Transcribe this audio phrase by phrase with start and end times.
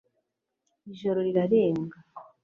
[0.91, 1.97] ijoro rirarenga